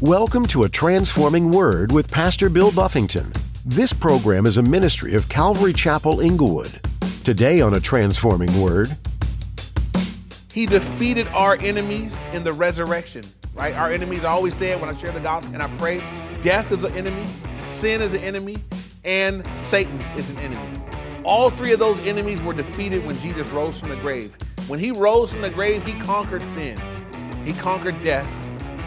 [0.00, 3.34] Welcome to A Transforming Word with Pastor Bill Buffington.
[3.66, 6.80] This program is a ministry of Calvary Chapel Inglewood.
[7.22, 8.96] Today on A Transforming Word,
[10.50, 13.74] He defeated our enemies in the resurrection, right?
[13.74, 16.02] Our enemies, I always say it when I share the gospel and I pray
[16.40, 17.26] death is an enemy,
[17.58, 18.56] sin is an enemy,
[19.04, 20.82] and Satan is an enemy.
[21.24, 24.34] All three of those enemies were defeated when Jesus rose from the grave.
[24.66, 26.80] When he rose from the grave, he conquered sin,
[27.44, 28.26] he conquered death,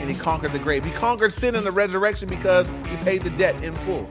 [0.03, 0.83] and he conquered the grave.
[0.83, 4.05] He conquered sin in the resurrection because he paid the debt in full.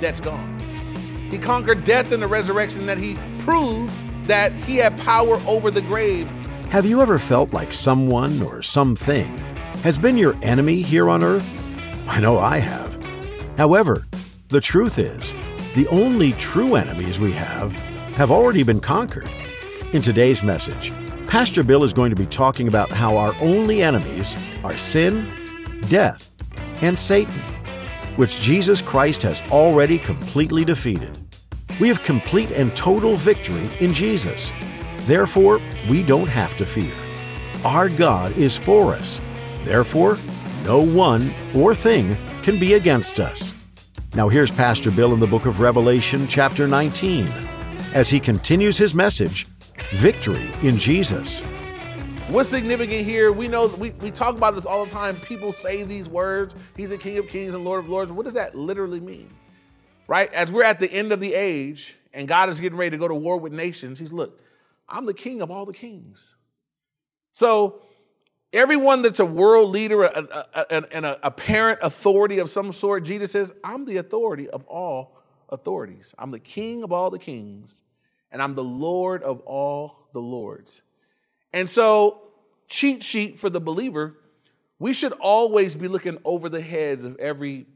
[0.00, 0.58] Debt's gone.
[1.30, 3.92] He conquered death in the resurrection that he proved
[4.24, 6.26] that he had power over the grave.
[6.70, 9.26] have you ever felt like someone or something
[9.82, 11.46] has been your enemy here on earth?
[12.08, 12.98] I know I have.
[13.58, 14.06] However,
[14.48, 15.34] the truth is,
[15.74, 17.72] the only true enemies we have
[18.16, 19.28] have already been conquered.
[19.92, 20.92] In today's message,
[21.34, 25.28] Pastor Bill is going to be talking about how our only enemies are sin,
[25.88, 26.30] death,
[26.80, 27.34] and Satan,
[28.14, 31.18] which Jesus Christ has already completely defeated.
[31.80, 34.52] We have complete and total victory in Jesus.
[35.06, 35.60] Therefore,
[35.90, 36.94] we don't have to fear.
[37.64, 39.20] Our God is for us.
[39.64, 40.18] Therefore,
[40.64, 43.60] no one or thing can be against us.
[44.14, 47.26] Now, here's Pastor Bill in the book of Revelation, chapter 19,
[47.92, 49.48] as he continues his message
[49.92, 51.40] Victory in Jesus.
[52.28, 53.32] What's significant here?
[53.32, 55.16] We know we, we talk about this all the time.
[55.16, 58.10] People say these words, He's the King of Kings and Lord of Lords.
[58.10, 59.30] What does that literally mean?
[60.08, 60.32] Right?
[60.32, 63.08] As we're at the end of the age and God is getting ready to go
[63.08, 64.40] to war with nations, He's look,
[64.88, 66.34] I'm the king of all the kings.
[67.32, 67.82] So
[68.52, 73.04] everyone that's a world leader and a, a, a, a parent authority of some sort,
[73.04, 75.18] Jesus says, I'm the authority of all
[75.50, 76.14] authorities.
[76.18, 77.82] I'm the king of all the kings,
[78.30, 80.82] and I'm the Lord of all the lords.
[81.52, 82.22] And so,
[82.68, 84.16] cheat sheet for the believer,
[84.78, 87.66] we should always be looking over the heads of every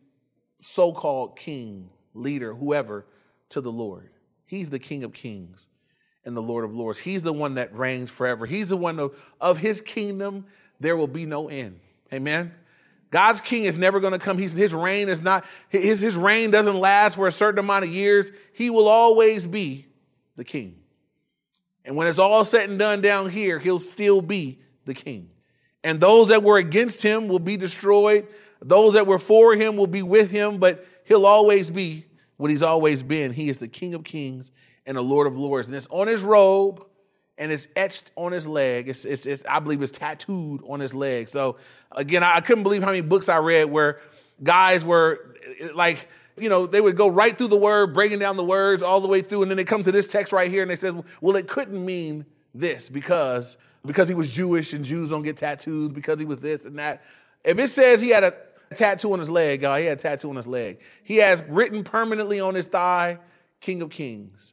[0.60, 3.06] so called king, leader, whoever,
[3.50, 4.10] to the Lord.
[4.46, 5.68] He's the King of kings
[6.24, 6.98] and the Lord of lords.
[6.98, 8.46] He's the one that reigns forever.
[8.46, 10.46] He's the one of, of his kingdom,
[10.80, 11.80] there will be no end.
[12.12, 12.54] Amen.
[13.10, 14.36] God's king is never going to come.
[14.36, 17.90] He's, his reign is not, his, his reign doesn't last for a certain amount of
[17.90, 18.30] years.
[18.52, 19.86] He will always be
[20.38, 20.76] the king.
[21.84, 25.28] And when it's all said and done down here, he'll still be the king.
[25.84, 28.26] And those that were against him will be destroyed.
[28.60, 32.06] Those that were for him will be with him, but he'll always be
[32.36, 33.32] what he's always been.
[33.32, 34.50] He is the King of Kings
[34.86, 35.68] and the Lord of Lords.
[35.68, 36.84] And it's on his robe
[37.36, 38.88] and it's etched on his leg.
[38.88, 41.28] It's, it's, it's I believe it's tattooed on his leg.
[41.28, 41.56] So
[41.92, 44.00] again, I, I couldn't believe how many books I read where
[44.42, 45.36] guys were
[45.74, 46.08] like,
[46.40, 49.08] you know, they would go right through the word, breaking down the words all the
[49.08, 51.36] way through, and then they come to this text right here and they says, well,
[51.36, 53.56] it couldn't mean this because
[53.86, 57.02] because he was Jewish and Jews don't get tattoos because he was this and that.
[57.44, 58.34] If it says he had a
[58.74, 60.80] tattoo on his leg, God, he had a tattoo on his leg.
[61.04, 63.18] He has written permanently on his thigh,
[63.60, 64.52] King of Kings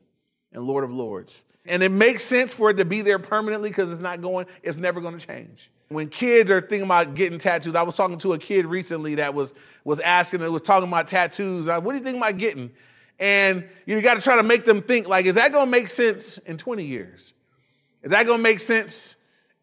[0.54, 1.44] and Lord of Lords.
[1.66, 4.78] And it makes sense for it to be there permanently because it's not going, it's
[4.78, 5.72] never going to change.
[5.90, 9.34] When kids are thinking about getting tattoos, I was talking to a kid recently that
[9.34, 9.54] was
[9.84, 11.68] was asking, was talking about tattoos.
[11.68, 12.72] What do you think about getting?
[13.20, 15.90] And you got to try to make them think like, is that going to make
[15.90, 17.34] sense in 20 years?
[18.02, 19.16] Is that going to make sense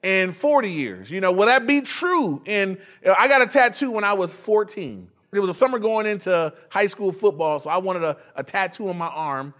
[0.02, 1.10] in 40 years?
[1.10, 2.42] You know, will that be true?
[2.46, 5.08] And you know, I got a tattoo when I was 14.
[5.34, 8.88] It was a summer going into high school football, so I wanted a, a tattoo
[8.90, 9.54] on my arm.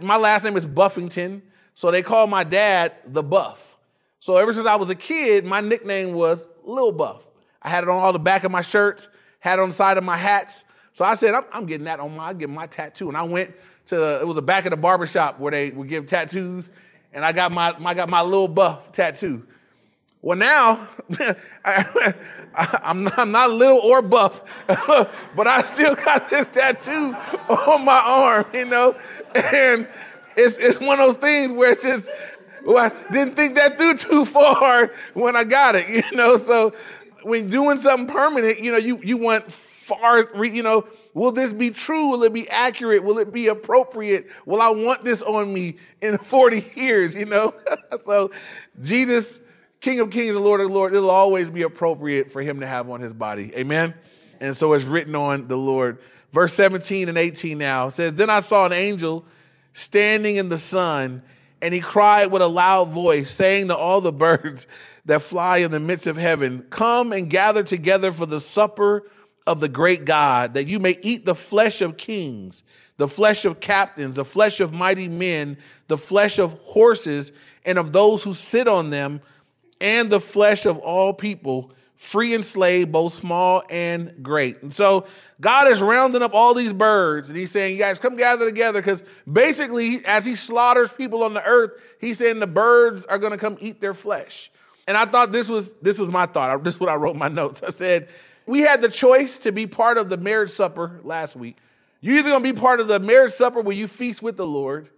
[0.00, 1.42] My last name is Buffington,
[1.74, 3.75] so they called my dad the Buff.
[4.26, 7.22] So ever since I was a kid, my nickname was Lil Buff.
[7.62, 9.06] I had it on all the back of my shirts,
[9.38, 10.64] had it on the side of my hats.
[10.94, 13.06] So I said, I'm, I'm getting that on my, get my tattoo.
[13.06, 13.54] And I went
[13.86, 16.72] to, the, it was the back of the barbershop where they would give tattoos.
[17.12, 19.46] And I got my, I got my Lil Buff tattoo.
[20.22, 20.88] Well, now
[21.64, 22.12] I,
[22.82, 27.14] am not, I'm not little or buff, but I still got this tattoo
[27.48, 28.96] on my arm, you know,
[29.36, 29.86] and
[30.36, 32.10] it's it's one of those things where it's just
[32.66, 36.36] well, I didn't think that through too far when I got it, you know.
[36.36, 36.74] So
[37.22, 41.70] when doing something permanent, you know, you you want far, you know, will this be
[41.70, 42.08] true?
[42.08, 43.04] Will it be accurate?
[43.04, 44.26] Will it be appropriate?
[44.44, 47.54] Will I want this on me in 40 years, you know?
[48.04, 48.32] so
[48.82, 49.40] Jesus
[49.80, 52.90] King of Kings and Lord of Lords, it'll always be appropriate for him to have
[52.90, 53.54] on his body.
[53.54, 53.94] Amen.
[54.40, 55.98] And so it's written on the Lord.
[56.32, 59.24] Verse 17 and 18 now says, Then I saw an angel
[59.72, 61.22] standing in the sun,
[61.62, 64.66] and he cried with a loud voice, saying to all the birds
[65.06, 69.10] that fly in the midst of heaven, Come and gather together for the supper
[69.46, 72.62] of the great God, that you may eat the flesh of kings,
[72.96, 75.56] the flesh of captains, the flesh of mighty men,
[75.88, 77.32] the flesh of horses,
[77.64, 79.20] and of those who sit on them
[79.80, 84.62] and the flesh of all people, free and slave, both small and great.
[84.62, 85.06] And so
[85.40, 88.80] God is rounding up all these birds and he's saying, You guys come gather together
[88.80, 93.32] because basically, as he slaughters people on the earth, he's saying the birds are going
[93.32, 94.50] to come eat their flesh.
[94.86, 96.62] And I thought this was this was my thought.
[96.62, 97.62] This is what I wrote my notes.
[97.62, 98.08] I said,
[98.46, 101.56] we had the choice to be part of the marriage supper last week.
[102.00, 104.90] You're either gonna be part of the marriage supper where you feast with the Lord,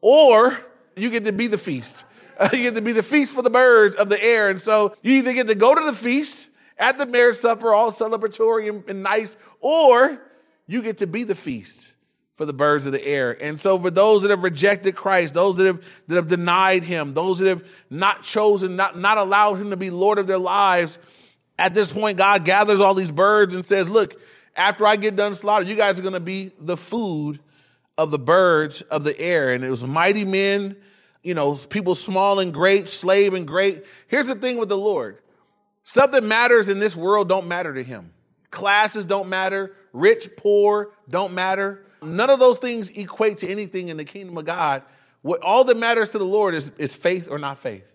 [0.00, 0.58] or
[0.96, 2.04] you get to be the feast.
[2.52, 4.48] you get to be the feast for the birds of the air.
[4.48, 6.48] And so you either get to go to the feast
[6.78, 10.20] at the marriage supper, all celebratory and, and nice, or
[10.66, 11.94] you get to be the feast
[12.36, 13.36] for the birds of the air.
[13.42, 17.12] And so for those that have rejected Christ, those that have that have denied him,
[17.12, 20.98] those that have not chosen, not, not allowed him to be Lord of their lives,
[21.58, 24.20] at this point, God gathers all these birds and says, Look,
[24.54, 27.40] after I get done slaughtering, you guys are gonna be the food
[27.96, 29.52] of the birds of the air.
[29.52, 30.76] And it was mighty men,
[31.22, 33.84] you know, people small and great, slave and great.
[34.06, 35.18] Here's the thing with the Lord.
[35.84, 38.12] Stuff that matters in this world don't matter to him.
[38.50, 41.84] Classes don't matter, rich, poor don't matter.
[42.02, 44.82] None of those things equate to anything in the kingdom of God.
[45.22, 47.90] What all that matters to the Lord is, is faith or not faith,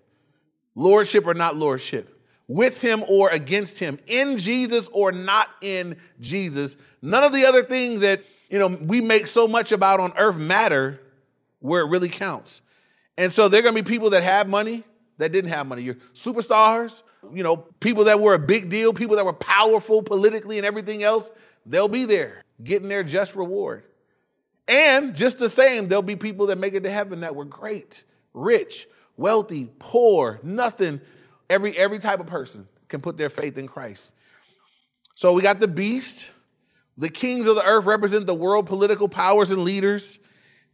[0.76, 6.76] lordship or not lordship, with him or against him, in Jesus or not in Jesus.
[7.02, 10.36] None of the other things that you know we make so much about on earth
[10.36, 11.00] matter
[11.60, 12.62] where it really counts.
[13.18, 14.84] And so there are going to be people that have money
[15.18, 15.84] that didn't have money.
[15.84, 20.58] Your superstars, you know, people that were a big deal, people that were powerful politically
[20.58, 21.30] and everything else,
[21.66, 23.84] they'll be there getting their just reward.
[24.68, 28.04] And just the same, there'll be people that make it to heaven that were great,
[28.34, 28.88] rich,
[29.18, 31.02] wealthy, poor, nothing.
[31.50, 34.14] Every, every type of person can put their faith in Christ.
[35.16, 36.30] So we got the beast.
[36.98, 40.20] The kings of the earth represent the world political powers and leaders.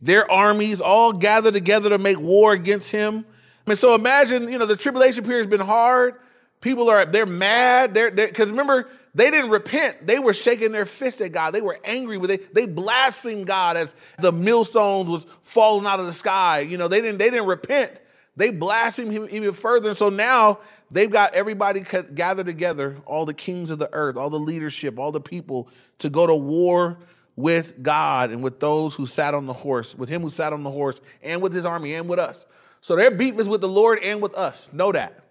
[0.02, 3.26] Their armies all gather together to make war against him.
[3.68, 6.16] I mean, so imagine, you know, the tribulation period has been hard.
[6.62, 7.94] People are, they're mad.
[7.94, 10.06] They're, because remember, they didn't repent.
[10.06, 11.52] They were shaking their fists at God.
[11.52, 12.54] They were angry with it.
[12.54, 16.60] They blasphemed God as the millstones was falling out of the sky.
[16.62, 17.92] You know, they didn't, they didn't repent.
[18.38, 19.90] They blasphemed him even further.
[19.90, 20.60] And so now
[20.92, 25.12] they've got everybody gathered together, all the kings of the earth, all the leadership, all
[25.12, 25.68] the people
[26.00, 26.98] to go to war
[27.40, 30.64] with God and with those who sat on the horse, with him who sat on
[30.64, 32.46] the horse, and with his army and with us.
[32.82, 34.68] So their beef is with the Lord and with us.
[34.74, 35.24] Know that.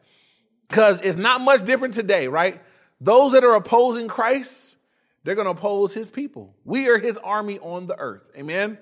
[0.68, 2.62] Because it's not much different today, right?
[2.98, 4.78] Those that are opposing Christ,
[5.22, 6.54] they're going to oppose his people.
[6.64, 8.22] We are his army on the earth.
[8.38, 8.78] Amen.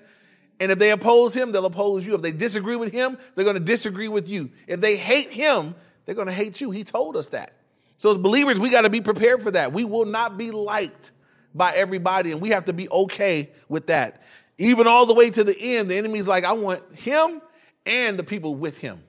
[0.61, 2.15] And if they oppose him, they'll oppose you.
[2.15, 4.51] If they disagree with him, they're going to disagree with you.
[4.67, 5.75] If they hate him,
[6.05, 6.71] they're going to hate you.
[6.71, 7.51] He told us that.
[7.97, 9.73] So, as believers, we got to be prepared for that.
[9.73, 11.11] We will not be liked
[11.57, 14.21] by everybody, and we have to be okay with that.
[14.57, 17.41] Even all the way to the end, the enemy's like, I want him
[17.85, 19.01] and the people with him.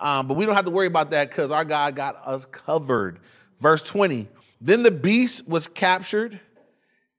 [0.00, 3.20] Um, but we don't have to worry about that because our God got us covered.
[3.60, 4.28] Verse 20
[4.60, 6.40] Then the beast was captured,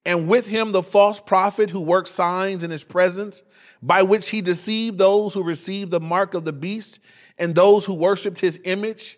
[0.05, 3.41] and with him the false prophet who worked signs in his presence,
[3.81, 6.99] by which he deceived those who received the mark of the beast
[7.37, 9.17] and those who worshiped his image.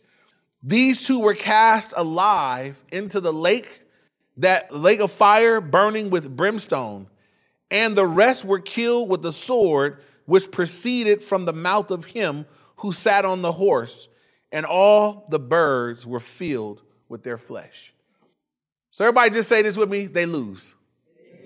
[0.64, 3.82] These two were cast alive into the lake,
[4.38, 7.08] that lake of fire burning with brimstone,
[7.72, 12.46] and the rest were killed with the sword which proceeded from the mouth of him
[12.78, 14.08] who sat on the horse,
[14.52, 17.94] and all the birds were filled with their flesh.
[18.92, 20.76] So everybody just say this with me, they lose.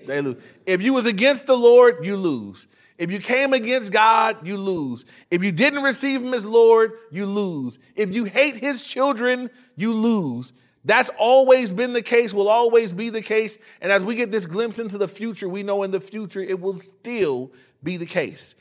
[0.06, 0.36] They lose.
[0.66, 2.66] If you was against the Lord, you lose.
[2.96, 5.04] If you came against God, you lose.
[5.30, 7.78] If you didn't receive him as Lord, you lose.
[7.96, 10.52] If you hate his children, you lose.
[10.84, 13.58] That's always been the case, will always be the case.
[13.80, 16.60] And as we get this glimpse into the future, we know in the future it
[16.60, 18.54] will still be the case.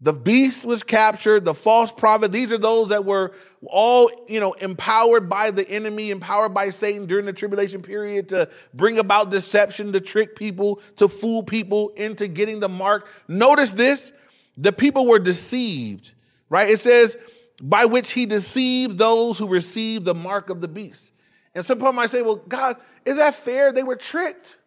[0.00, 2.30] The beast was captured, the false prophet.
[2.30, 3.32] These are those that were
[3.66, 8.48] all, you know, empowered by the enemy, empowered by Satan during the tribulation period to
[8.72, 13.08] bring about deception, to trick people, to fool people into getting the mark.
[13.26, 14.12] Notice this
[14.56, 16.12] the people were deceived,
[16.48, 16.70] right?
[16.70, 17.16] It says,
[17.60, 21.12] by which he deceived those who received the mark of the beast.
[21.58, 23.72] And some people might say, well, God, is that fair?
[23.72, 24.58] They were tricked,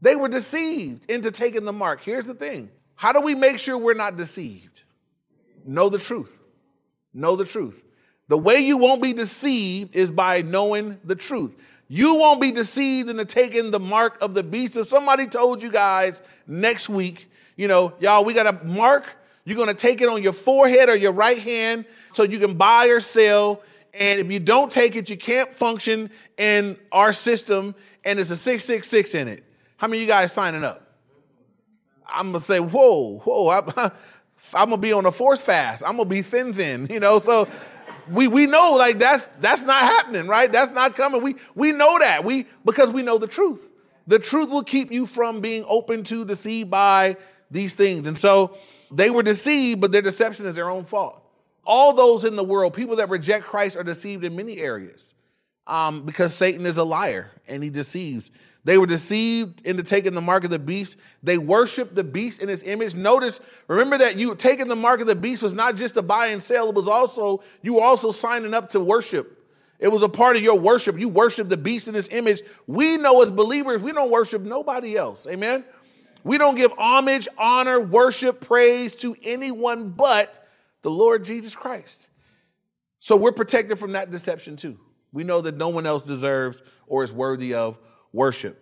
[0.00, 2.02] they were deceived into taking the mark.
[2.02, 4.82] Here's the thing how do we make sure we're not deceived?
[5.64, 6.36] Know the truth.
[7.14, 7.80] Know the truth.
[8.26, 11.52] The way you won't be deceived is by knowing the truth.
[11.86, 14.76] You won't be deceived into taking the mark of the beast.
[14.76, 19.58] If somebody told you guys next week, you know, y'all, we got a mark, you're
[19.58, 22.98] gonna take it on your forehead or your right hand so you can buy or
[22.98, 23.62] sell.
[23.94, 28.36] And if you don't take it, you can't function in our system, and it's a
[28.36, 29.44] 666 in it.
[29.76, 30.96] How many of you guys signing up?
[32.06, 33.90] I'm gonna say, whoa, whoa, I,
[34.54, 35.82] I'm gonna be on a force fast.
[35.84, 37.18] I'm gonna be thin, thin, you know.
[37.18, 37.48] So
[38.10, 40.50] we we know like that's that's not happening, right?
[40.50, 41.22] That's not coming.
[41.22, 42.24] We we know that.
[42.24, 43.68] We because we know the truth.
[44.06, 47.16] The truth will keep you from being open to deceived by
[47.50, 48.08] these things.
[48.08, 48.56] And so
[48.90, 51.21] they were deceived, but their deception is their own fault.
[51.64, 55.14] All those in the world, people that reject Christ, are deceived in many areas
[55.66, 58.30] um, because Satan is a liar and he deceives.
[58.64, 60.96] They were deceived into taking the mark of the beast.
[61.22, 62.94] They worshiped the beast in his image.
[62.94, 66.28] Notice, remember that you taking the mark of the beast was not just a buy
[66.28, 69.38] and sell, it was also, you were also signing up to worship.
[69.80, 70.96] It was a part of your worship.
[70.96, 72.42] You worship the beast in his image.
[72.68, 75.26] We know as believers, we don't worship nobody else.
[75.26, 75.64] Amen.
[76.22, 80.41] We don't give homage, honor, worship, praise to anyone but
[80.82, 82.08] the Lord Jesus Christ.
[83.00, 84.78] So we're protected from that deception too.
[85.12, 87.78] We know that no one else deserves or is worthy of
[88.12, 88.58] worship.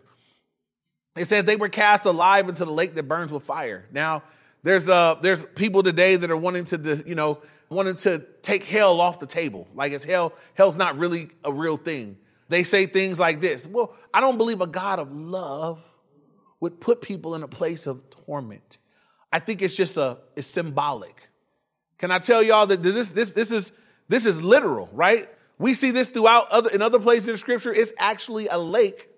[1.17, 3.87] It says they were cast alive into the lake that burns with fire.
[3.93, 4.23] Now,
[4.63, 9.01] there's uh there's people today that are wanting to you know wanting to take hell
[9.01, 9.69] off the table.
[9.75, 12.17] Like it's hell hell's not really a real thing.
[12.49, 13.67] They say things like this.
[13.67, 15.81] Well, I don't believe a God of love
[16.61, 18.79] would put people in a place of torment.
[19.33, 21.30] I think it's just a it's symbolic.
[22.01, 23.73] Can I tell y'all that this this this is
[24.09, 25.29] this is literal, right?
[25.59, 27.73] We see this throughout other in other places in scripture.
[27.73, 29.09] It's actually a lake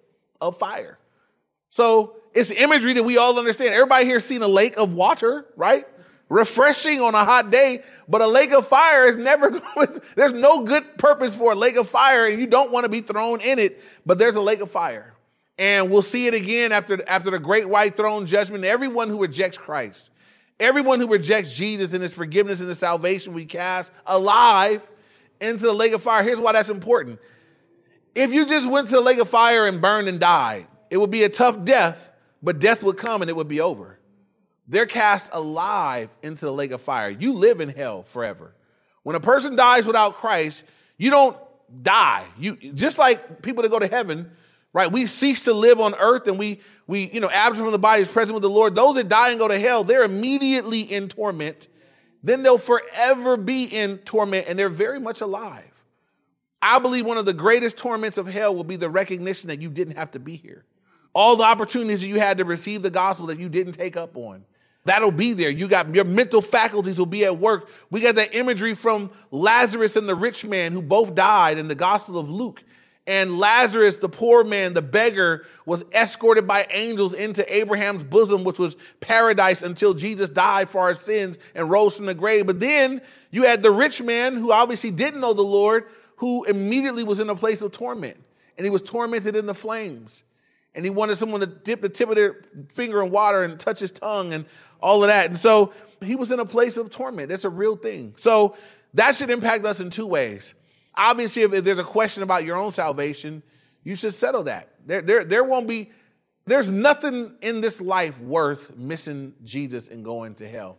[0.41, 0.99] of fire.
[1.71, 3.73] So it's imagery that we all understand.
[3.73, 5.87] Everybody here seen a lake of water, right?
[6.29, 10.65] Refreshing on a hot day, but a lake of fire is never going, there's no
[10.65, 13.59] good purpose for a lake of fire, and you don't want to be thrown in
[13.59, 15.15] it, but there's a lake of fire.
[15.59, 18.65] And we'll see it again after, after the great white throne judgment.
[18.65, 20.11] Everyone who rejects Christ,
[20.63, 24.89] everyone who rejects Jesus and his forgiveness and the salvation we cast alive
[25.41, 26.23] into the lake of fire.
[26.23, 27.19] Here's why that's important
[28.15, 31.11] if you just went to the lake of fire and burned and died, it would
[31.11, 33.99] be a tough death, but death would come and it would be over.
[34.69, 37.09] They're cast alive into the lake of fire.
[37.09, 38.55] You live in hell forever.
[39.03, 40.63] When a person dies without Christ,
[40.97, 41.37] you don't
[41.83, 42.27] die.
[42.39, 44.31] You just like people that go to heaven,
[44.73, 44.91] right?
[44.91, 48.03] We cease to live on earth and we we you know absent from the body
[48.03, 48.75] is present with the Lord.
[48.75, 51.69] Those that die and go to hell, they're immediately in torment.
[52.23, 55.65] Then they'll forever be in torment and they're very much alive.
[56.61, 59.69] I believe one of the greatest torments of hell will be the recognition that you
[59.69, 60.65] didn't have to be here.
[61.13, 64.17] All the opportunities that you had to receive the gospel that you didn't take up
[64.17, 64.45] on.
[64.85, 65.51] That'll be there.
[65.51, 67.69] You got your mental faculties will be at work.
[67.91, 71.75] We got that imagery from Lazarus and the rich man who both died in the
[71.75, 72.63] Gospel of Luke.
[73.07, 78.61] And Lazarus, the poor man, the beggar, was escorted by angels into Abraham's bosom, which
[78.61, 82.47] was paradise until Jesus died for our sins and rose from the grave.
[82.47, 87.03] But then you had the rich man who obviously didn't know the Lord, who immediately
[87.03, 88.19] was in a place of torment
[88.57, 90.25] and he was tormented in the flames.
[90.75, 93.81] And he wanted someone to dip the tip of their finger in water and touch
[93.81, 94.47] his tongue and
[94.81, 95.27] all of that.
[95.27, 97.29] And so he was in a place of torment.
[97.29, 98.15] That's a real thing.
[98.17, 98.57] So
[98.95, 100.55] that should impact us in two ways.
[100.97, 103.43] Obviously, if, if there's a question about your own salvation,
[103.85, 104.69] you should settle that.
[104.87, 105.91] There, there, there won't be,
[106.47, 110.79] there's nothing in this life worth missing Jesus and going to hell.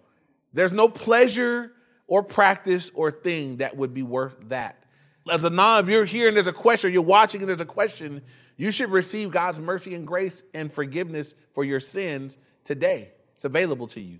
[0.53, 1.71] There's no pleasure
[2.07, 4.83] or practice or thing that would be worth that
[5.31, 7.65] as a non, if you're here and there's a question, you're watching and there's a
[7.65, 8.21] question,
[8.57, 13.11] you should receive God's mercy and grace and forgiveness for your sins today.
[13.35, 14.19] It's available to you.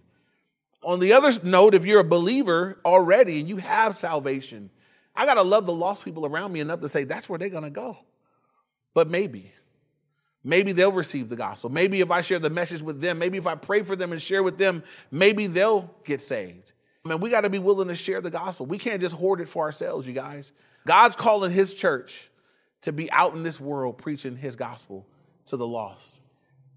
[0.84, 4.70] On the other note, if you're a believer already and you have salvation,
[5.16, 7.50] I got to love the lost people around me enough to say that's where they're
[7.50, 7.98] going to go.
[8.94, 9.52] But maybe,
[10.44, 11.70] maybe they'll receive the gospel.
[11.70, 14.22] Maybe if I share the message with them, maybe if I pray for them and
[14.22, 16.74] share with them, maybe they'll get saved.
[17.06, 18.66] I mean, we got to be willing to share the gospel.
[18.66, 20.52] We can't just hoard it for ourselves, you guys.
[20.86, 22.30] God's calling his church
[22.82, 25.06] to be out in this world preaching his gospel
[25.46, 26.22] to the lost.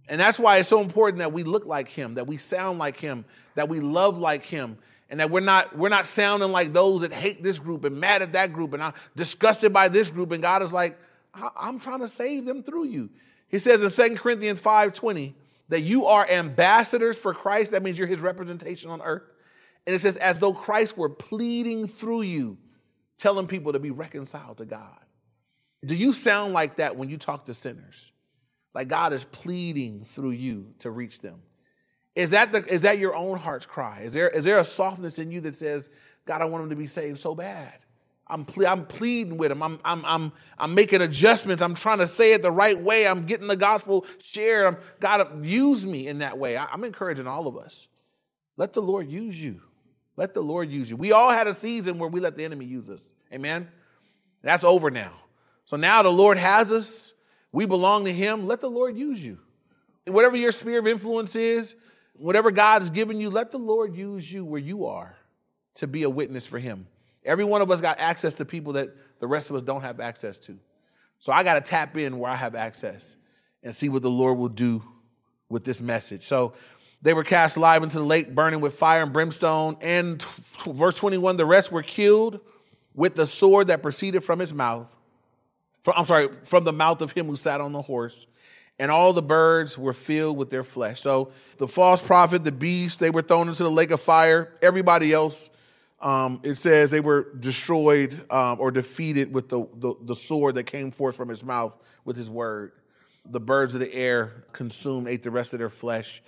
[0.08, 2.98] And that's why it's so important that we look like him, that we sound like
[2.98, 3.24] him,
[3.56, 4.78] that we love like him,
[5.10, 8.22] and that we're not we're not sounding like those that hate this group and mad
[8.22, 10.32] at that group and are disgusted by this group.
[10.32, 10.98] And God is like,
[11.56, 13.10] I'm trying to save them through you.
[13.48, 15.34] He says in 2 Corinthians 5:20
[15.68, 17.72] that you are ambassadors for Christ.
[17.72, 19.24] That means you're his representation on earth.
[19.86, 22.58] And it says, as though Christ were pleading through you
[23.18, 24.98] telling people to be reconciled to God.
[25.84, 28.12] Do you sound like that when you talk to sinners?
[28.76, 31.40] Like God is pleading through you to reach them.
[32.14, 34.02] Is that, the, is that your own heart's cry?
[34.02, 35.88] Is there, is there a softness in you that says,
[36.26, 37.72] God, I want them to be saved so bad?
[38.26, 39.62] I'm, ple- I'm pleading with them.
[39.62, 41.62] I'm, I'm, I'm, I'm making adjustments.
[41.62, 43.08] I'm trying to say it the right way.
[43.08, 44.66] I'm getting the gospel shared.
[44.66, 46.58] I'm, God, use me in that way.
[46.58, 47.88] I, I'm encouraging all of us.
[48.58, 49.62] Let the Lord use you.
[50.18, 50.96] Let the Lord use you.
[50.96, 53.14] We all had a season where we let the enemy use us.
[53.32, 53.68] Amen.
[54.42, 55.14] That's over now.
[55.64, 57.14] So now the Lord has us.
[57.56, 58.46] We belong to Him.
[58.46, 59.38] Let the Lord use you.
[60.06, 61.74] Whatever your sphere of influence is,
[62.12, 65.16] whatever God's given you, let the Lord use you where you are
[65.76, 66.86] to be a witness for Him.
[67.24, 70.00] Every one of us got access to people that the rest of us don't have
[70.00, 70.58] access to.
[71.18, 73.16] So I got to tap in where I have access
[73.62, 74.82] and see what the Lord will do
[75.48, 76.26] with this message.
[76.26, 76.52] So
[77.00, 79.78] they were cast alive into the lake, burning with fire and brimstone.
[79.80, 80.22] And
[80.66, 82.38] verse 21 the rest were killed
[82.92, 84.94] with the sword that proceeded from his mouth.
[85.94, 88.26] I'm sorry, from the mouth of him who sat on the horse.
[88.78, 91.00] And all the birds were filled with their flesh.
[91.00, 94.52] So the false prophet, the beast, they were thrown into the lake of fire.
[94.60, 95.48] Everybody else,
[96.00, 100.64] um, it says they were destroyed um, or defeated with the, the, the sword that
[100.64, 101.74] came forth from his mouth
[102.04, 102.72] with his word.
[103.24, 106.22] The birds of the air consumed, ate the rest of their flesh.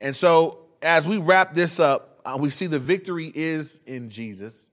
[0.00, 4.70] And so, as we wrap this up, uh, we see the victory is in Jesus.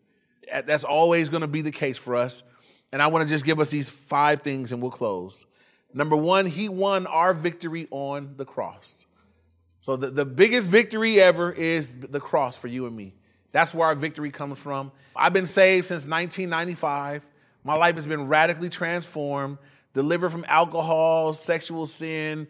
[0.49, 2.43] That's always going to be the case for us.
[2.91, 5.45] And I want to just give us these five things and we'll close.
[5.93, 9.05] Number one, he won our victory on the cross.
[9.81, 13.13] So, the, the biggest victory ever is the cross for you and me.
[13.51, 14.91] That's where our victory comes from.
[15.15, 17.25] I've been saved since 1995.
[17.63, 19.57] My life has been radically transformed,
[19.93, 22.47] delivered from alcohol, sexual sin,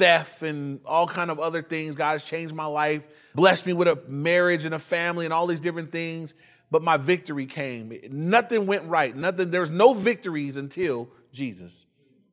[0.00, 1.94] theft and all kind of other things.
[1.94, 3.02] God has changed my life,
[3.34, 6.34] blessed me with a marriage and a family and all these different things.
[6.70, 7.92] But my victory came.
[8.10, 9.14] Nothing went right.
[9.14, 9.50] Nothing.
[9.50, 11.86] There was no victories until Jesus.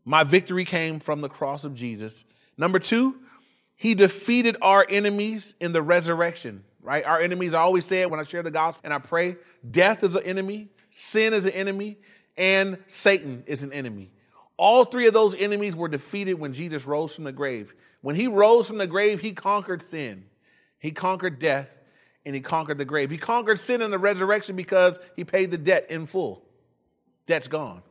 [0.06, 2.24] My victory came from the cross of Jesus.
[2.58, 3.18] Number two,
[3.76, 6.64] he defeated our enemies in the resurrection.
[6.82, 7.06] Right?
[7.06, 7.54] Our enemies.
[7.54, 9.36] I always say it when I share the gospel and I pray.
[9.70, 10.70] Death is an enemy.
[10.90, 11.98] Sin is an enemy,
[12.38, 14.12] and Satan is an enemy.
[14.56, 17.74] All three of those enemies were defeated when Jesus rose from the grave.
[18.02, 20.26] When he rose from the grave, he conquered sin,
[20.80, 21.77] he conquered death,
[22.28, 23.10] and he conquered the grave.
[23.10, 26.44] He conquered sin in the resurrection because he paid the debt in full.
[27.26, 27.82] Debt's gone.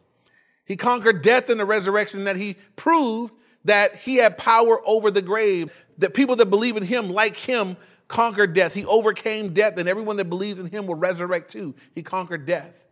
[0.64, 3.32] He conquered death in the resurrection that he proved
[3.64, 7.76] that he had power over the grave, that people that believe in him, like him,
[8.06, 8.74] conquered death.
[8.74, 11.74] He overcame death, and everyone that believes in him will resurrect too.
[11.94, 12.86] He conquered death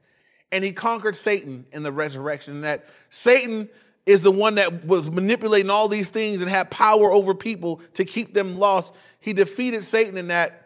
[0.55, 2.61] and he conquered Satan in the resurrection.
[2.61, 3.69] That Satan
[4.07, 8.05] is the one that was manipulating all these things and had power over people to
[8.05, 8.93] keep them lost.
[9.19, 10.64] He defeated Satan in that.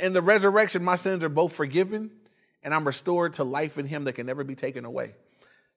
[0.00, 2.10] In the resurrection, my sins are both forgiven
[2.62, 5.14] and I'm restored to life in him that can never be taken away.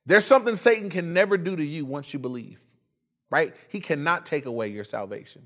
[0.05, 2.59] There's something Satan can never do to you once you believe,
[3.29, 3.55] right?
[3.69, 5.43] He cannot take away your salvation.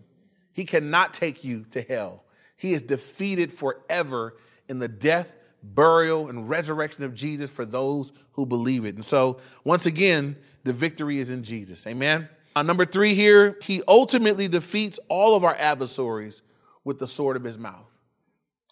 [0.51, 2.23] He cannot take you to hell.
[2.55, 4.35] He is defeated forever
[4.67, 8.95] in the death burial, and resurrection of Jesus for those who believe it.
[8.95, 11.85] And so, once again, the victory is in Jesus.
[11.87, 12.29] Amen.
[12.55, 16.41] Uh, number three here, he ultimately defeats all of our adversaries
[16.83, 17.85] with the sword of his mouth.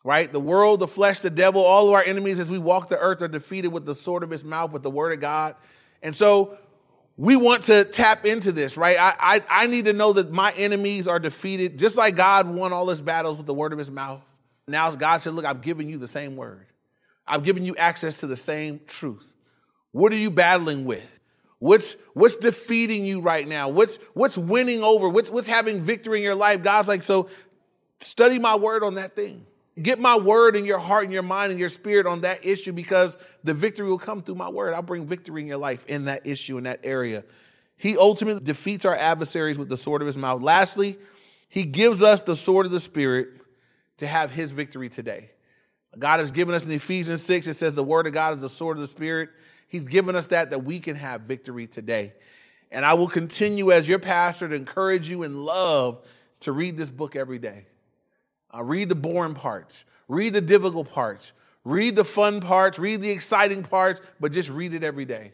[0.05, 0.31] Right?
[0.31, 3.23] The world, the flesh, the devil, all of our enemies as we walk the earth
[3.23, 5.55] are defeated with the sword of his mouth, with the word of God.
[6.03, 6.59] And so
[7.17, 8.97] we want to tap into this, right?
[8.99, 12.71] I, I, I need to know that my enemies are defeated, just like God won
[12.71, 14.21] all his battles with the word of his mouth.
[14.67, 16.67] Now God said, Look, I've given you the same word.
[17.27, 19.25] I've given you access to the same truth.
[19.91, 21.07] What are you battling with?
[21.59, 23.69] What's what's defeating you right now?
[23.69, 25.09] What's what's winning over?
[25.09, 26.61] What's what's having victory in your life?
[26.61, 27.29] God's like, so
[28.01, 29.45] study my word on that thing.
[29.81, 32.71] Get my word in your heart and your mind and your spirit on that issue
[32.71, 34.73] because the victory will come through my word.
[34.73, 37.25] I'll bring victory in your life in that issue, in that area.
[37.75, 40.41] He ultimately defeats our adversaries with the sword of his mouth.
[40.41, 40.97] Lastly,
[41.49, 43.29] he gives us the sword of the spirit
[43.97, 45.31] to have his victory today.
[45.97, 48.49] God has given us in Ephesians 6, it says the word of God is the
[48.49, 49.29] sword of the spirit.
[49.67, 52.13] He's given us that that we can have victory today.
[52.71, 56.05] And I will continue as your pastor to encourage you in love
[56.41, 57.65] to read this book every day.
[58.55, 63.09] Uh, read the boring parts, read the difficult parts, read the fun parts, read the
[63.09, 65.33] exciting parts, but just read it every day.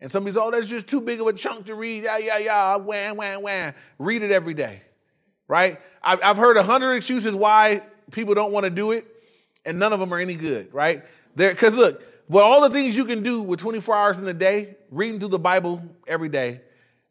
[0.00, 2.02] And somebody's, oh, that's just too big of a chunk to read.
[2.02, 3.72] Yeah, yeah, yeah, wham, wham, wham.
[3.98, 4.82] Read it every day,
[5.46, 5.80] right?
[6.02, 9.06] I've, I've heard a hundred excuses why people don't want to do it
[9.64, 11.04] and none of them are any good, right?
[11.36, 14.76] Because look, with all the things you can do with 24 hours in a day,
[14.90, 16.60] reading through the Bible every day,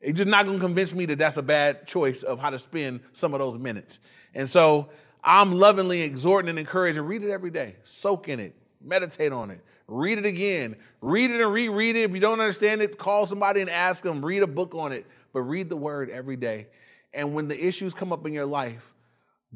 [0.02, 2.60] it's just not going to convince me that that's a bad choice of how to
[2.60, 4.00] spend some of those minutes.
[4.34, 4.90] And so
[5.24, 9.62] I'm lovingly exhorting and encouraging, read it every day, soak in it, meditate on it,
[9.88, 12.10] read it again, read it and reread it.
[12.10, 15.06] If you don't understand it, call somebody and ask them, read a book on it,
[15.34, 16.68] but read the word every day.
[17.14, 18.94] And when the issues come up in your life,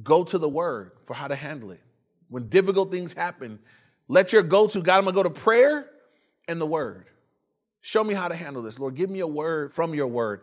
[0.03, 1.81] go to the word for how to handle it.
[2.29, 3.59] When difficult things happen,
[4.07, 5.89] let your go to God, I'm gonna go to prayer
[6.47, 7.05] and the word.
[7.81, 8.95] Show me how to handle this, Lord.
[8.95, 10.41] Give me a word from your word.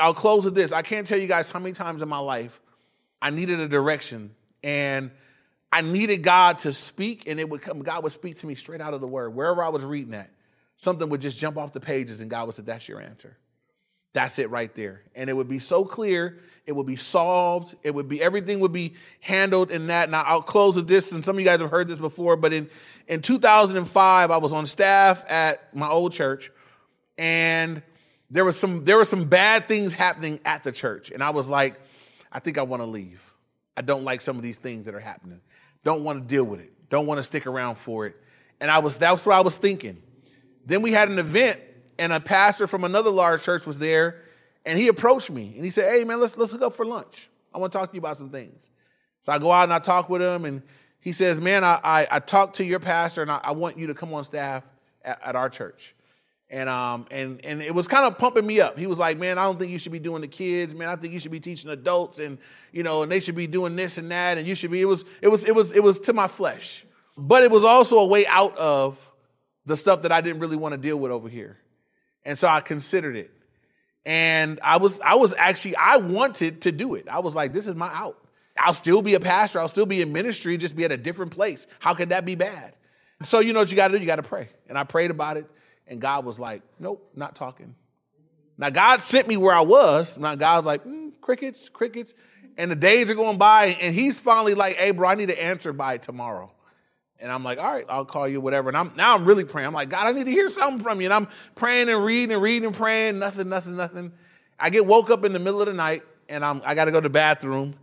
[0.00, 0.72] I'll close with this.
[0.72, 2.60] I can't tell you guys how many times in my life
[3.20, 5.10] I needed a direction and
[5.70, 8.80] I needed God to speak, and it would come, God would speak to me straight
[8.80, 9.34] out of the word.
[9.34, 10.30] Wherever I was reading that,
[10.76, 13.36] something would just jump off the pages, and God would say, That's your answer.
[14.14, 15.02] That's it right there.
[15.14, 16.38] And it would be so clear.
[16.66, 17.76] It would be solved.
[17.82, 20.10] It would be everything would be handled in that.
[20.10, 22.52] Now I'll close with this, and some of you guys have heard this before, but
[22.52, 22.70] in
[23.06, 26.50] in 2005, I was on staff at my old church,
[27.16, 27.82] and
[28.30, 31.48] there was some there were some bad things happening at the church, and I was
[31.48, 31.80] like,
[32.32, 33.22] I think I want to leave.
[33.78, 35.40] I don't like some of these things that are happening.
[35.84, 36.72] Don't want to deal with it.
[36.90, 38.16] Don't want to stick around for it.
[38.60, 40.02] And I was that's what I was thinking.
[40.66, 41.60] Then we had an event,
[41.96, 44.22] and a pastor from another large church was there,
[44.66, 47.28] and he approached me and he said, "Hey man, let's let's hook up for lunch.
[47.54, 48.70] I want to talk to you about some things."
[49.22, 50.62] So I go out and I talk with him, and
[50.98, 53.86] he says, "Man, I I, I talked to your pastor, and I, I, want you
[53.86, 54.64] to come on staff
[55.04, 55.94] at, at our church."
[56.50, 58.78] And um and and it was kind of pumping me up.
[58.78, 60.74] He was like, "Man, I don't think you should be doing the kids.
[60.74, 62.38] Man, I think you should be teaching adults, and
[62.72, 64.86] you know, and they should be doing this and that, and you should be." It
[64.86, 66.86] was it was it was it was to my flesh,
[67.18, 68.98] but it was also a way out of
[69.66, 71.58] the stuff that I didn't really want to deal with over here,
[72.24, 73.30] and so I considered it,
[74.06, 77.08] and I was I was actually I wanted to do it.
[77.08, 78.16] I was like, "This is my out.
[78.56, 79.60] I'll still be a pastor.
[79.60, 81.66] I'll still be in ministry, just be at a different place.
[81.78, 82.72] How could that be bad?"
[83.22, 84.00] So you know what you got to do?
[84.00, 85.44] You got to pray, and I prayed about it.
[85.88, 87.74] And God was like, nope, not talking.
[88.56, 90.18] Now, God sent me where I was.
[90.18, 92.12] Now, God's like, mm, crickets, crickets.
[92.56, 95.38] And the days are going by, and he's finally like, hey, bro, I need an
[95.38, 96.50] answer by tomorrow.
[97.20, 98.68] And I'm like, all right, I'll call you, whatever.
[98.68, 99.66] And I'm now I'm really praying.
[99.66, 101.06] I'm like, God, I need to hear something from you.
[101.06, 104.12] And I'm praying and reading and reading and praying, nothing, nothing, nothing.
[104.58, 107.00] I get woke up in the middle of the night and I'm I gotta go
[107.00, 107.74] to the bathroom.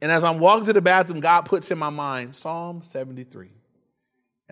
[0.00, 3.50] And as I'm walking to the bathroom, God puts in my mind Psalm 73.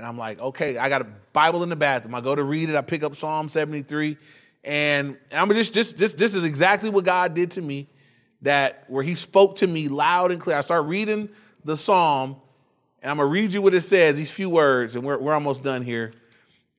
[0.01, 2.15] And I'm like, okay, I got a Bible in the bathroom.
[2.15, 2.75] I go to read it.
[2.75, 4.17] I pick up Psalm 73.
[4.65, 7.87] And I'm just, just, this, this is exactly what God did to me.
[8.41, 10.57] That where He spoke to me loud and clear.
[10.57, 11.29] I start reading
[11.67, 12.37] the Psalm,
[13.03, 15.63] and I'm gonna read you what it says, these few words, and we're, we're almost
[15.63, 16.15] done here.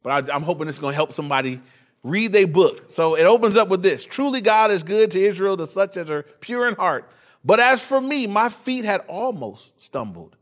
[0.02, 1.62] But I, I'm hoping it's gonna help somebody
[2.02, 2.90] read their book.
[2.90, 6.10] So it opens up with this Truly, God is good to Israel, to such as
[6.10, 7.08] are pure in heart.
[7.46, 10.38] But as for me, my feet had almost stumbled,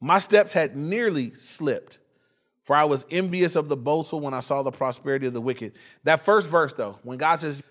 [0.00, 2.00] my steps had nearly slipped.
[2.64, 5.74] For I was envious of the boastful when I saw the prosperity of the wicked.
[6.04, 7.62] That first verse, though, when God says,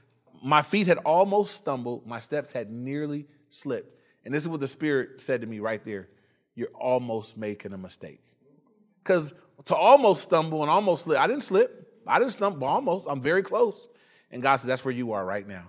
[0.44, 4.00] My feet had almost stumbled, my steps had nearly slipped.
[4.24, 6.10] And this is what the Spirit said to me right there
[6.56, 8.22] You're almost making a mistake.
[9.04, 9.34] Because
[9.66, 11.80] to almost stumble and almost slip, I didn't slip.
[12.06, 13.08] I didn't stumble almost.
[13.10, 13.90] I'm very close.
[14.32, 15.66] And God said, That's where you are right now.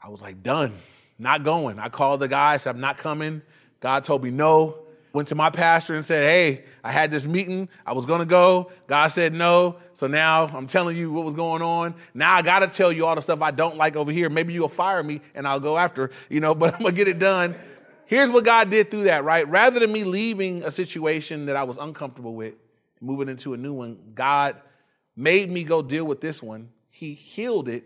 [0.00, 0.78] I was like, Done.
[1.18, 1.78] Not going.
[1.78, 3.42] I called the guy, I said, I'm not coming.
[3.80, 4.83] God told me no
[5.14, 7.68] went to my pastor and said, Hey, I had this meeting.
[7.86, 8.70] I was going to go.
[8.86, 9.76] God said no.
[9.94, 11.94] So now I'm telling you what was going on.
[12.12, 14.28] Now I got to tell you all the stuff I don't like over here.
[14.28, 17.08] Maybe you'll fire me and I'll go after, you know, but I'm going to get
[17.08, 17.54] it done.
[18.06, 19.48] Here's what God did through that, right?
[19.48, 22.54] Rather than me leaving a situation that I was uncomfortable with,
[23.00, 24.56] moving into a new one, God
[25.16, 26.68] made me go deal with this one.
[26.90, 27.84] He healed it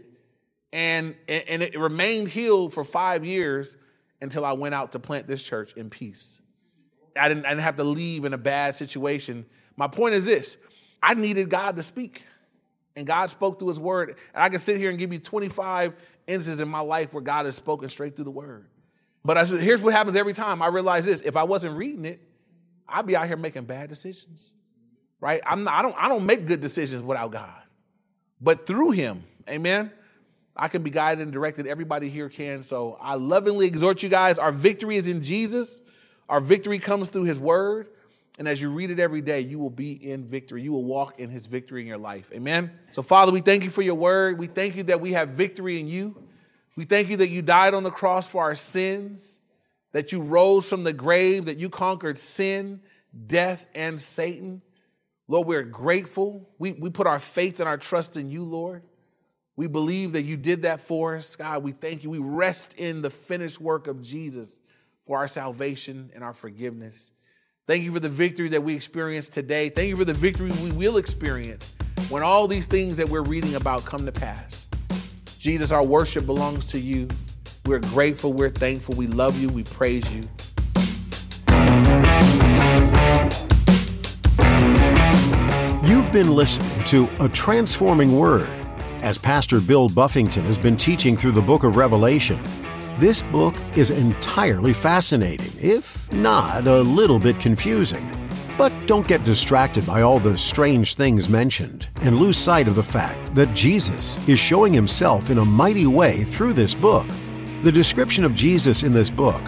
[0.72, 3.76] and, and it remained healed for five years
[4.20, 6.40] until I went out to plant this church in peace.
[7.18, 9.46] I didn't, I didn't have to leave in a bad situation.
[9.76, 10.56] My point is this
[11.02, 12.22] I needed God to speak.
[12.96, 14.16] And God spoke through his word.
[14.34, 15.94] And I can sit here and give you 25
[16.26, 18.66] instances in my life where God has spoken straight through the word.
[19.24, 20.62] But I said, here's what happens every time.
[20.62, 22.20] I realize this if I wasn't reading it,
[22.88, 24.52] I'd be out here making bad decisions.
[25.20, 25.40] Right?
[25.46, 27.62] I'm not, I don't I don't make good decisions without God.
[28.40, 29.92] But through him, amen.
[30.56, 31.68] I can be guided and directed.
[31.68, 32.64] Everybody here can.
[32.64, 34.38] So I lovingly exhort you guys.
[34.38, 35.80] Our victory is in Jesus.
[36.28, 37.88] Our victory comes through his word.
[38.38, 40.62] And as you read it every day, you will be in victory.
[40.62, 42.30] You will walk in his victory in your life.
[42.32, 42.70] Amen.
[42.92, 44.38] So, Father, we thank you for your word.
[44.38, 46.14] We thank you that we have victory in you.
[46.76, 49.40] We thank you that you died on the cross for our sins,
[49.90, 52.80] that you rose from the grave, that you conquered sin,
[53.26, 54.62] death, and Satan.
[55.26, 56.48] Lord, we're grateful.
[56.60, 58.84] We, we put our faith and our trust in you, Lord.
[59.56, 61.34] We believe that you did that for us.
[61.34, 62.10] God, we thank you.
[62.10, 64.60] We rest in the finished work of Jesus
[65.08, 67.12] for our salvation and our forgiveness.
[67.66, 69.70] Thank you for the victory that we experience today.
[69.70, 71.74] Thank you for the victory we will experience
[72.10, 74.66] when all these things that we're reading about come to pass.
[75.38, 77.08] Jesus, our worship belongs to you.
[77.64, 80.20] We're grateful, we're thankful, we love you, we praise you.
[85.88, 88.48] You've been listening to A Transforming Word
[89.00, 92.38] as Pastor Bill Buffington has been teaching through the book of Revelation.
[92.98, 98.10] This book is entirely fascinating, if not a little bit confusing.
[98.58, 102.82] But don't get distracted by all the strange things mentioned and lose sight of the
[102.82, 107.06] fact that Jesus is showing himself in a mighty way through this book.
[107.62, 109.42] The description of Jesus in this book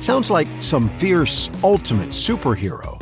[0.00, 2.98] sounds like some fierce, ultimate superhero,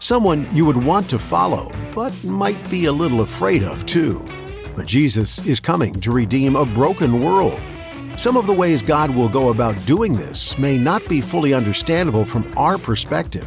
[0.00, 4.22] someone you would want to follow, but might be a little afraid of too.
[4.76, 7.58] But Jesus is coming to redeem a broken world.
[8.16, 12.24] Some of the ways God will go about doing this may not be fully understandable
[12.24, 13.46] from our perspective,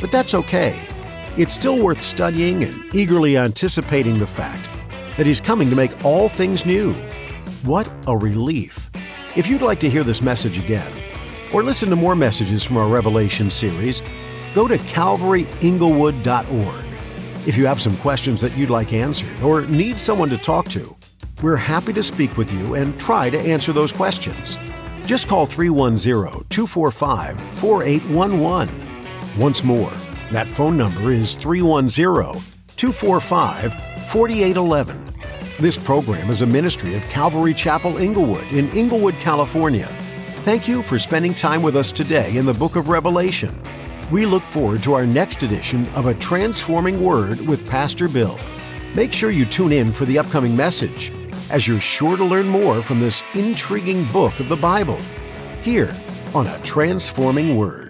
[0.00, 0.88] but that's okay.
[1.36, 4.66] It's still worth studying and eagerly anticipating the fact
[5.18, 6.94] that He's coming to make all things new.
[7.62, 8.90] What a relief!
[9.36, 10.90] If you'd like to hear this message again,
[11.52, 14.02] or listen to more messages from our Revelation series,
[14.54, 16.84] go to calvaryinglewood.org.
[17.46, 20.96] If you have some questions that you'd like answered or need someone to talk to,
[21.42, 24.56] we're happy to speak with you and try to answer those questions.
[25.04, 29.38] Just call 310 245 4811.
[29.38, 29.92] Once more,
[30.32, 32.42] that phone number is 310
[32.76, 33.74] 245
[34.08, 35.14] 4811.
[35.58, 39.86] This program is a ministry of Calvary Chapel Inglewood in Inglewood, California.
[40.44, 43.54] Thank you for spending time with us today in the book of Revelation.
[44.10, 48.38] We look forward to our next edition of A Transforming Word with Pastor Bill.
[48.94, 51.10] Make sure you tune in for the upcoming message,
[51.50, 54.98] as you're sure to learn more from this intriguing book of the Bible
[55.62, 55.94] here
[56.34, 57.85] on A Transforming Word.